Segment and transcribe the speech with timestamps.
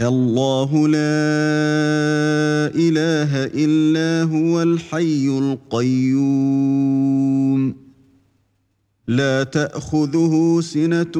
[0.00, 0.98] الله لا
[2.74, 6.68] إله إلا هو الحي القيوم.
[9.08, 11.16] لا تأخذه سنة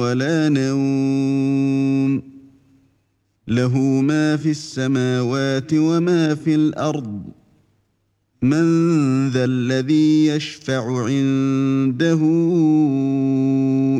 [0.00, 2.22] ولا نوم.
[3.48, 7.22] له ما في السماوات وما في الأرض.
[8.42, 12.20] من ذا الذي يشفع عنده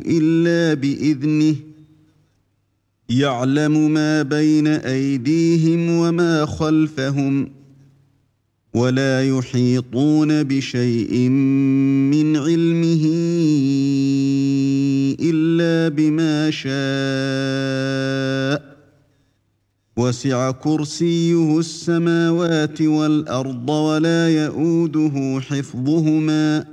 [0.06, 1.71] إلا بإذنه
[3.08, 7.50] يعلم ما بين أيديهم وما خلفهم
[8.74, 11.28] ولا يحيطون بشيء
[12.10, 13.04] من علمه
[15.20, 16.72] إلا بما شاء.
[19.96, 26.64] وسع كرسيه السماوات والأرض ولا يئوده حفظهما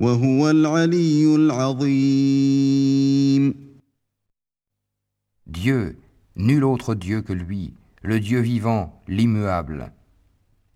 [0.00, 3.01] وهو العلي العظيم.
[5.62, 5.96] Dieu,
[6.34, 9.92] nul autre Dieu que lui, le Dieu vivant, l'immuable.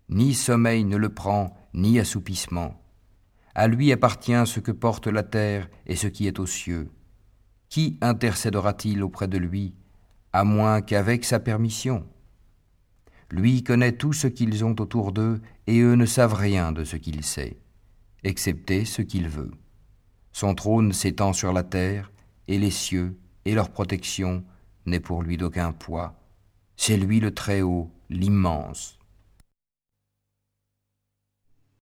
[0.07, 2.81] Ni sommeil ne le prend, ni assoupissement.
[3.53, 6.89] À lui appartient ce que porte la terre et ce qui est aux cieux.
[7.67, 9.75] Qui intercédera-t-il auprès de lui,
[10.31, 12.07] à moins qu'avec sa permission?
[13.29, 16.95] Lui connaît tout ce qu'ils ont autour d'eux, et eux ne savent rien de ce
[16.95, 17.57] qu'il sait,
[18.23, 19.51] excepté ce qu'il veut.
[20.31, 22.09] Son trône s'étend sur la terre,
[22.47, 24.45] et les cieux, et leur protection,
[24.87, 26.15] n'est pour lui d'aucun poids.
[26.75, 28.96] C'est lui le Très-Haut, l'immense.